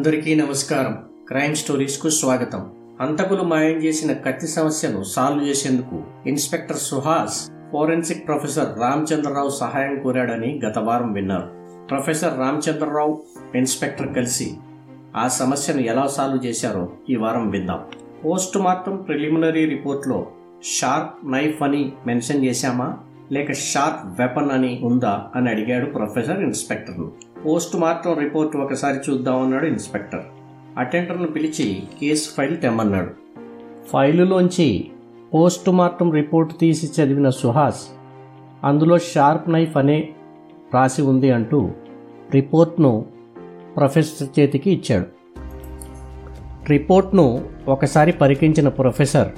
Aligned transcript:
అందరికీ 0.00 0.34
నమస్కారం. 0.34 0.98
క్రైమ్ 1.28 1.56
స్టోరీస్కు 1.56 2.08
స్వాగతం. 2.08 2.70
హంతకులు 3.00 3.42
మాయం 3.42 3.72
చేసిన 3.72 4.12
కత్తి 4.12 4.46
సమస్యను 4.46 5.02
సాల్వ్ 5.02 5.48
చేసేందుకు 5.48 6.02
inspector 6.26 6.76
Suhas 6.76 7.50
forensic 7.72 8.26
professor 8.26 8.80
Ramachandrarao 8.80 9.50
సహాయం 9.50 10.02
కోరాడని 10.02 10.60
గత 10.68 10.78
వారం 10.78 11.12
విన్నారు. 11.12 11.50
ప్రొఫెసర్ 11.90 12.38
రామచంద్రరావు 12.38 13.22
ఇన్స్పెక్టర్ 13.54 14.14
కలిసి 14.14 14.54
ఆ 15.16 15.28
సమస్యను 15.28 15.80
ఎలా 15.80 16.06
సాల్వ్ 16.06 16.46
చేశారో 16.46 16.92
ఈ 17.10 17.16
వారం 17.16 17.50
విందాం. 17.50 17.80
పోస్ట్ 18.24 18.58
మార్టం 18.58 18.96
ప్రిలిమినరీ 18.96 19.64
రిపోర్ట్లో 19.64 20.26
షార్ప్ 20.64 21.32
నైఫ్ 21.32 21.62
అని 21.62 21.92
మెన్షన్ 22.06 22.44
చేశామా? 22.44 22.96
లేక 23.32 23.52
షార్ప్ 23.52 24.20
వెపన్ 24.20 24.50
అని 24.50 24.80
ఉందా? 24.84 25.30
అని 25.36 25.50
అడిగాడు 25.50 25.86
ప్రొఫెసర్ 25.90 26.40
ఇన్స్పెక్టర్ను. 26.40 27.12
పోస్ట్ 27.46 27.76
మార్టం 27.76 28.18
రిపోర్ట్ 28.18 28.56
ఒకసారి 28.56 29.10
చూద్దామన్నాడు 29.10 29.66
ఇన్స్పెక్టర్. 29.66 30.20
అటెండర్ను 30.78 31.26
పిలిచి 31.26 31.82
కేసు 32.00 32.28
ఫైల్ 32.36 32.60
తెమ్మన్నాడు. 32.60 33.10
ఫైలులోంచి 33.92 34.90
పోస్ట్ 35.34 35.70
మార్టం 35.70 36.12
రిపోర్ట్ 36.12 36.52
తీసి 36.60 37.02
చదివిన 37.02 37.30
సుహాస్ 37.30 37.88
అందులో 38.64 38.98
షార్ప్ 38.98 39.50
నైఫ్ 39.50 39.76
అనే 39.76 40.08
రాసి 40.74 41.02
ఉంది 41.02 41.30
అంటూ 41.30 41.70
రిపోర్ట్ను 42.34 43.06
ప్రొఫెసర్ 43.76 44.40
చేతికి 44.40 44.70
ఇచ్చాడు. 44.70 45.06
రిపోర్ట్ను 46.68 47.48
ఒకసారి 47.68 48.12
పరికించిన 48.12 48.68
ప్రొఫెసర్ 48.68 49.28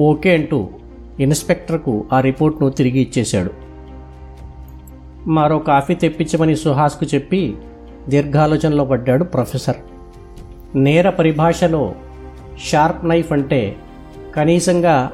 ఓకే 0.00 0.34
అంటూ 0.34 0.68
ఇన్స్పెక్టర్కు 1.20 2.04
ఆ 2.12 2.20
రిపోర్ట్ను 2.20 2.70
తిరిగి 2.70 3.00
ఇచ్చేశాడు. 3.00 3.61
మరో 5.26 5.58
కాఫీ 5.58 5.94
తెప్పించమని 5.94 6.56
సుహాస్కు 6.56 7.06
చెప్పి 7.14 7.56
దీర్ఘాలోచనలో 8.08 8.84
పడ్డాడు 8.84 9.24
ప్రొఫెసర్. 9.24 9.76
నేర 10.74 11.10
పరిభాషలో 11.10 11.94
షార్ప్ 12.64 13.04
నైఫ్ 13.04 13.32
అంటే 13.32 13.76
కనీసంగా 14.36 15.12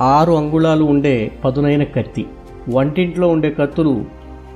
ఆరు 0.00 0.32
అంగుళాలు 0.32 0.84
ఉండే 0.84 1.32
పదునైన 1.44 1.84
కత్తి. 1.84 2.26
వంటింట్లో 2.68 3.28
ఉండే 3.28 3.50
కత్తులు 3.50 4.04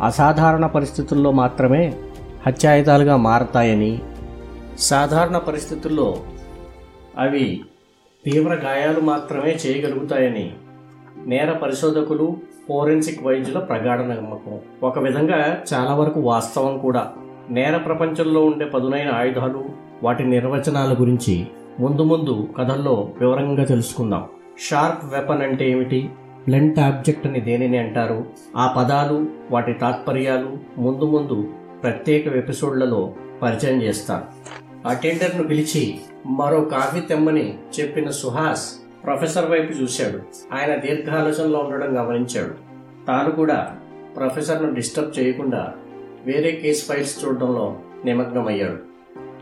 అసాధారణ 0.02 0.66
పరిస్థితుల్లో 0.66 1.30
మాత్రమే 1.30 1.96
హత్యాయుధాలుగా 2.46 3.16
మారతాయని 3.16 4.00
సాధారణ 4.78 5.38
పరిస్థితుల్లో 5.38 6.16
అవి 7.18 7.60
తీవ్ర 8.24 8.54
గాయాలు 8.54 9.00
మాత్రమే 9.00 9.58
చేయగలుగుతాయని 9.66 10.52
నేర 11.26 11.50
పరిశోధకులు 11.50 12.36
ఫోరెన్సిక్ 12.70 13.22
వైద్యుల 13.22 13.58
ప్రగాఢ 13.58 13.98
నమ్మకం. 13.98 14.58
ఒక 14.82 14.98
విధంగా 14.98 15.62
చాలా 15.74 15.94
వరకు 15.94 16.20
వాస్తవం 16.20 16.78
కూడా. 16.78 17.12
నేర 17.50 17.76
ప్రపంచంలో 17.76 18.44
ఉండే 18.44 18.64
పదునైన 18.64 19.10
ఆయుధాలు 19.10 19.64
వాటి 20.02 20.24
నిర్వచనాల 20.24 20.96
గురించి 21.00 21.46
ముందు 21.80 22.02
ముందు 22.02 22.48
కథల్లో 22.58 23.10
వివరంగా 23.20 23.64
తెలుసుకుందాం. 23.64 24.24
షార్ప్ 24.58 25.14
వెపన్ 25.14 25.42
అంటే 25.42 25.70
ఏమిటి? 25.70 26.10
బ్లెంట్ 26.44 26.78
ఆబ్జెక్ట్ 26.78 27.26
అని 27.26 27.40
దేనిని 27.40 27.78
అంటారు? 27.78 28.24
ఆ 28.56 28.74
పదాలు 28.78 29.26
వాటి 29.50 29.72
తాత్పర్యాలు 29.72 30.80
ముందు 30.80 31.04
ముందు 31.04 31.48
ప్రత్యేక 31.82 32.26
ఎపిసోడ్లలో 32.26 33.12
పరిచయం 33.42 33.82
చేస్తాను. 33.82 34.22
అటెండర్ను 34.88 35.42
పిలిచి 35.42 35.98
మరో 36.26 36.60
కాఫీ 36.60 37.00
తెమ్మని 37.00 37.54
చెప్పిన 37.80 38.10
సుహాస్ 38.10 38.79
ప్రొఫెసర్ 39.04 39.50
వైపు 39.50 39.72
చూశాడు. 39.72 40.18
ఆయన 40.54 40.76
దీర్ఘాలోచనలో 40.76 41.58
ఉండడం 41.58 41.98
గమనించాడు. 41.98 42.54
తాను 43.06 43.30
కూడా 43.30 43.76
ప్రొఫెసర్ను 44.16 44.74
డిస్టర్బ్ 44.74 45.18
చేయకుండా 45.18 45.74
వేరే 46.24 46.52
కేసు 46.52 46.84
ఫైల్స్ 46.84 47.24
చూడడంలో 47.24 47.76
నిమగ్నమయ్యాడు. 48.04 48.78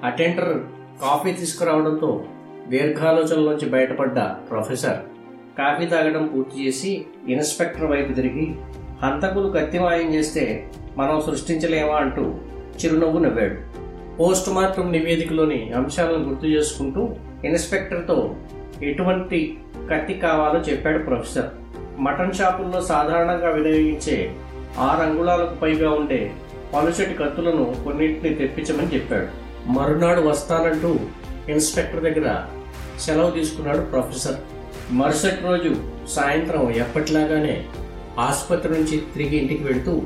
అటెండర్ 0.07 0.59
కాఫీ 1.03 1.33
తీసుకురావడంతో 1.33 2.25
దీర్ఘాలోచనలోంచి 2.69 3.69
బయటపడ్డ 3.69 4.21
ప్రొఫెసర్ 4.21 4.97
కాఫీ 5.59 5.87
తాగడం 5.87 6.27
పూర్తి 6.27 6.67
చేసి 6.67 7.05
ఇన్స్పెక్టర్ 7.29 7.85
వైపు 7.85 8.13
తిరిగి 8.13 8.55
హంతకులు 9.03 9.49
కత్తిమాయం 9.49 10.15
చేస్తే 10.15 10.71
మనం 10.97 11.21
సృష్టించలేమా? 11.21 11.95
అంటూ 11.95 12.35
చిరునవ్వు 12.85 13.19
నవ్వాడు. 13.19 13.88
పోస్ట్ 14.21 14.51
మార్టం 14.51 14.93
నివేదికలోని 14.93 15.73
అంశాలను 15.73 16.29
గుర్తు 16.29 16.47
చేసుకుంటూ 16.47 17.15
ఇన్స్పెక్టర్తో 17.45 18.37
ఎటువంటి 18.83 19.59
కత్తి 19.91 20.15
కావాలో 20.15 20.61
చెప్పాడు 20.61 20.99
ప్రొఫెసర్. 20.99 21.47
మటన్ 21.99 22.33
షాపుల్లో 22.33 22.81
సాధారణంగా 22.81 23.51
వినియోగించే 23.51 24.35
ఆరు 24.79 25.01
అంగుళాలకు 25.01 25.55
పైగా 25.55 25.91
ఉండే 25.91 26.33
పలుచటి 26.75 27.15
కత్తులను 27.15 27.77
కొన్నింటిని 27.85 28.35
తెప్పించమని 28.35 28.95
చెప్పాడు. 28.95 29.27
మరునాడు 29.71 30.21
వస్తానంటూ 30.21 30.99
ఇన్స్పెక్టర్ 31.49 32.03
దగ్గర 32.03 32.45
సెలవు 33.01 33.31
తీసుకున్నాడు 33.31 33.79
ప్రొఫెసర్. 33.79 34.37
మరుసటి 34.91 35.43
రోజు 35.45 35.77
సాయంత్రం 36.09 36.71
ఎప్పటిలాగానే 36.71 37.65
ఆసుపత్రి 38.19 38.73
నుంచి 38.73 39.03
తిరిగి 39.15 39.37
ఇంటికి 39.37 39.65
వెళ్తూ 39.65 40.03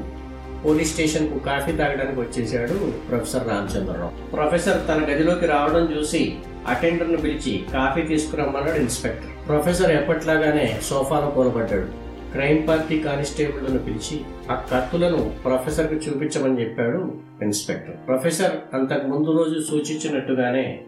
పోలీస్ 0.64 0.92
స్టేషన్కు 0.92 1.38
కాఫీ 1.38 1.72
తాగడానికి 1.72 2.20
వచ్చేశాడు 2.20 2.92
ప్రొఫెసర్ 3.08 3.48
రామచంద్రరావు. 3.48 4.30
ప్రొఫెసర్ 4.30 4.88
తన 4.88 5.14
గదిలోకి 5.14 5.46
రావడం 5.46 5.84
చూసి 5.96 6.36
అటెండర్ను 6.68 7.16
పిలిచి 7.16 7.64
కాఫీ 7.72 8.02
తీసుకురమ్మన్నాడు 8.02 8.76
ఇన్స్పెక్టర్. 8.76 9.48
ప్రొఫెసర్ 9.48 9.90
ఎప్పట్లాగానే 9.90 10.80
సోఫాలో 10.82 11.30
కూలబడ్డాడు. 11.30 12.02
క్రైమ్ 12.32 12.68
పార్టీ 12.68 12.98
కానిస్టేబుల్ను 12.98 13.78
పిలిచి 13.78 14.20
ఆ 14.50 14.54
కత్తులను 14.72 15.32
ప్రొఫెసర్కు 15.44 15.94
చూపించమని 15.94 16.60
చెప్పాడు 16.60 17.14
ఇన్స్పెక్టర్. 17.42 17.96
ప్రొఫెసర్ 18.06 18.74
అంతకు 18.74 19.06
ముందు 19.06 19.30
రోజు 19.38 19.60
సూచించినట్టుగానే 19.70 20.80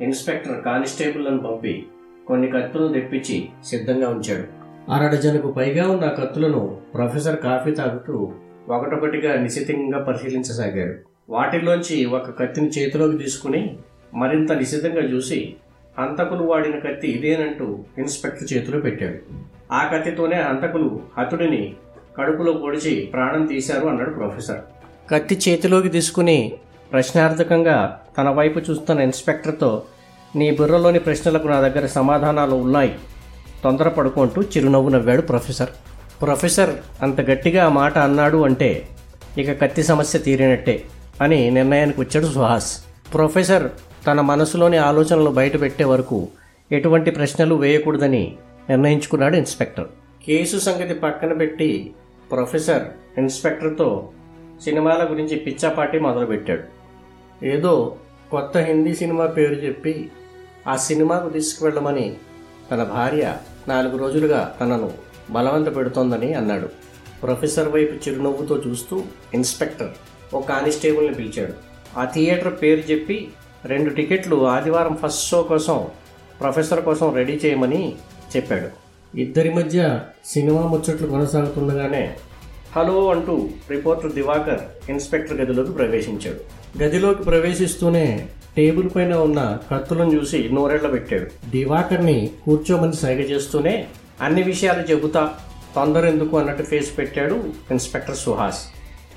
ఇన్స్పెక్టర్ 0.00 0.62
కానిస్టేబుల్లను 0.62 1.38
పంపి 1.38 1.86
కొన్ని 2.26 2.48
కత్తులను 2.48 2.92
తెప్పించి 2.92 3.48
సిద్ధంగా 3.64 4.08
ఉంచాడు. 4.08 4.64
అరడజనుకు 4.92 5.52
పైగా 5.52 5.90
ఉన్న 5.90 6.06
కత్తులను 6.08 6.76
ప్రొఫెసర్ 6.94 7.36
కాఫీ 7.36 7.70
తాగుతూ 7.70 8.32
ఒకటొకటిగా 8.68 9.36
నిశితంగా 9.36 10.04
పరిశీలించసాగాడు 10.04 10.94
వాటిలోంచి 11.28 12.04
ఒక 12.04 12.42
కత్తిని 12.42 12.68
చేతిలోకి 12.68 13.18
తీసుకుని 13.18 13.76
మరింత 14.14 14.52
నిశితంగా 14.52 15.00
చూసి 15.00 15.54
హంతకులు 15.98 16.42
వాడిన 16.42 16.78
కత్తి 16.78 17.08
ఇదేనంటూ 17.08 17.78
ఇన్స్పెక్టర్ 17.98 18.52
చేతిలో 18.52 18.80
పెట్టాడు. 18.80 19.18
ఆ 19.72 19.90
కత్తితోనే 19.92 20.36
హంతకులు 20.36 21.00
హతుడిని 21.18 21.74
కడుపులో 22.16 22.52
పొడిచి 22.52 23.10
ప్రాణం 23.12 23.46
తీశారు 23.46 23.86
అన్నాడు 23.86 24.10
ప్రొఫెసర్. 24.10 24.60
కత్తి 25.10 25.38
చేతిలోకి 25.48 25.88
తీసుకుని 25.88 26.52
ప్రశ్నార్థకంగా 26.92 28.00
తన 28.18 28.28
వైపు 28.28 28.58
చూస్తున్న 28.58 29.00
ఇన్స్పెక్టర్తో 29.00 29.82
నీ 30.36 30.50
బుర్రలోని 30.50 30.98
ప్రశ్నలకు 30.98 31.48
నా 31.48 31.60
దగ్గర 31.60 31.86
సమాధానాలు 31.86 32.54
ఉన్నాయి. 32.54 32.94
తొందరపడుకుంటూ 33.64 34.42
చిరునవ్వు 34.42 34.90
నవ్వాడు 34.90 35.22
ప్రొఫెసర్. 35.22 35.70
ప్రొఫెసర్ 36.22 36.70
అంత 37.02 37.20
గట్టిగా 37.20 37.66
ఆ 37.66 37.68
మాట 37.68 37.98
అన్నాడు 37.98 38.44
అంటే 38.44 38.88
ఇక 39.38 39.60
కత్తి 39.62 39.82
సమస్య 39.82 40.18
తీరినట్టే 40.18 40.82
అని 41.20 41.50
నిర్ణయానికి 41.50 42.00
వచ్చాడు 42.00 42.26
సుహాస్. 42.26 42.84
ప్రొఫెసర్ 43.14 43.68
తన 44.06 44.20
మనసులోని 44.20 44.76
ఆలోచనలు 44.76 45.30
బయటపెట్టే 45.30 45.84
వరకు 45.84 46.28
ఎటువంటి 46.72 47.10
ప్రశ్నలు 47.10 47.54
వేయకూడదని 47.54 48.36
నిర్ణయించుకున్నాడు 48.70 49.36
ఇన్స్పెక్టర్. 49.36 49.86
కేసు 50.26 50.56
సంగతి 50.56 50.94
పక్కన 50.94 51.32
పెట్టి 51.32 51.94
ప్రొఫెసర్ 52.32 52.82
ఇన్స్పెక్టర్తో 53.18 54.08
సినిమాల 54.64 55.06
గురించి 55.10 55.36
పిచ్చాపాటి 55.36 55.98
మొదలుపెట్టాడు. 55.98 56.62
ఏదో 57.44 57.96
కొత్త 58.30 58.58
హిందీ 58.58 58.94
సినిమా 58.94 59.26
పేరు 59.26 59.54
చెప్పి 59.54 60.10
ఆ 60.68 60.76
సినిమాకు 60.76 61.28
తీసుకువెళ్ళమని 61.28 62.14
తన 62.70 62.82
భార్య 62.82 63.34
నాలుగు 63.68 63.98
రోజులుగా 63.98 64.56
తనను 64.60 64.90
బలవంత 65.30 65.76
పెడుతోందని 65.76 66.34
అన్నాడు. 66.34 66.68
ప్రొఫెసర్ 67.22 67.68
వైపు 67.68 68.08
చిరునవ్వుతో 68.08 68.62
చూస్తూ 68.66 69.02
ఇన్స్పెక్టర్ 69.34 69.90
ఓ 70.34 70.40
కానిస్టేబుల్ని 70.40 71.14
పిలిచాడు. 71.14 71.52
ఆ 71.98 72.04
థియేటర్ 72.04 72.62
పేరు 72.62 72.92
చెప్పి 72.92 73.28
రెండు 73.66 73.90
టికెట్లు 73.90 74.46
ఆదివారం 74.46 74.98
ఫస్ట్ 75.02 75.28
షో 75.28 75.42
కోసం 75.42 75.84
ప్రొఫెసర్ 76.40 76.82
కోసం 76.82 77.14
రెడీ 77.14 77.40
చేయమని 77.44 77.94
చెప్పాడు. 78.36 78.68
ఇద్దరి 79.18 79.54
మధ్య 79.54 80.00
సినిమా 80.26 80.62
ముచ్చట్లు 80.66 81.06
కొనసాగుతుండగానే 81.06 82.16
హలో 82.76 83.10
అంటూ 83.10 83.48
రిపోర్టర్ 83.70 84.12
దివాకర్ 84.12 84.90
ఇన్స్పెక్టర్ 84.90 85.40
గదిలోకి 85.40 85.72
ప్రవేశించాడు. 85.72 86.40
గదిలోకి 86.82 87.22
ప్రవేశిస్తూనే 87.22 88.28
టేబుల్ 88.56 88.90
పైన 88.96 89.14
ఉన్న 89.14 89.58
కత్తులను 89.70 90.14
చూసి 90.14 90.48
నోరెళ్ళ 90.52 90.90
పెట్టాడు 90.90 91.50
దివాకర్ని 91.50 92.30
కూర్చోమని 92.44 92.92
సైగ 92.92 93.20
చేస్తూనే 93.20 93.86
అన్ని 94.20 94.42
విషయాలు 94.42 94.82
చెబుతా 94.82 95.34
తొందర 95.76 96.06
ఎందుకు 96.06 96.38
అన్నట్టు 96.38 96.62
ఫేస్ 96.62 96.98
పెట్టాడు 96.98 97.34
ఇన్స్పెక్టర్ 97.70 98.16
సుహాస్. 98.16 98.66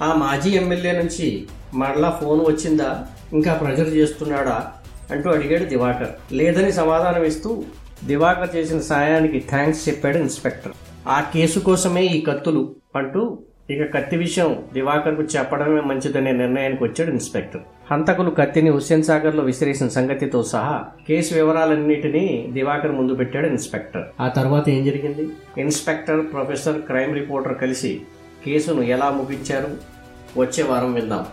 ఆ 0.01 0.13
మాజీ 0.13 0.49
ఎమ్మెల్యే 0.49 0.91
నుంచి 0.91 1.47
మరలా 1.73 2.19
ఫోన్ 2.21 2.41
వచ్చిందా? 2.41 3.05
ఇంకా 3.33 3.53
ప్రెజర్ 3.53 3.87
చేస్తున్నాడా? 3.87 4.73
అంటూ 5.11 5.29
అడిగాడు 5.29 5.63
దివాకర్. 5.63 6.33
లేదని 6.33 6.71
సమాధానం 6.71 7.23
ఇస్తూ 7.23 7.63
దివాకర్ 8.03 8.55
చేసిన 8.55 8.79
సాయానికి 8.79 9.39
థ్యాంక్స్ 9.49 9.89
చెప్పాడు 9.89 10.17
ఇన్స్పెక్టర్. 10.17 10.71
ఆ 11.07 11.21
కేసు 11.21 11.59
కోసమే 11.59 12.05
ఈ 12.05 12.21
కత్తులు 12.21 12.75
అంటూ 12.95 13.39
ఇక 13.69 13.93
కత్తి 13.93 14.17
విషయం 14.17 14.63
దివాకర్కు 14.73 15.21
చెప్పడమే 15.21 15.81
మంచిదనే 15.81 16.31
నిర్ణయానికి 16.31 16.83
వచ్చాడు 16.83 17.11
ఇన్స్పెక్టర్. 17.11 17.61
హంతకులు 17.91 18.29
కత్తిని 18.29 18.69
హుస్సేన్ 18.69 19.03
సాగర్లో 19.03 19.43
విసిరేసిన 19.43 19.87
సంగతితో 19.87 20.43
సహా 20.43 20.83
కేసు 21.07 21.33
వివరాలన్నిటినీ 21.33 22.47
దివాకర్ 22.51 22.91
ముందు 22.91 23.15
పెట్టాడు 23.15 23.47
ఇన్స్పెక్టర్. 23.47 24.03
ఆ 24.21 24.27
తర్వాత 24.27 24.69
ఏం 24.69 24.85
జరిగింది? 24.85 25.29
ఇన్స్పెక్టర్ 25.57 26.21
ప్రొఫెసర్ 26.33 26.81
క్రైమ్ 26.81 27.13
రిపోర్టర్ 27.13 27.57
కలిసి 27.57 28.01
కేసును 28.45 28.81
ఎలా 28.81 29.09
ముగించారు? 29.09 29.67
వచ్చే 30.39 30.63
వారం 30.63 30.93
విందాం. 30.93 31.25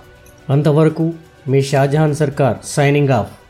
అంతవరకు 0.50 1.12
మీ 1.48 1.62
షాజహాన్ 1.62 2.14
సర్కార్ 2.14 2.56
సైనింగ్ 2.64 3.08
ఆఫ్. 3.08 3.43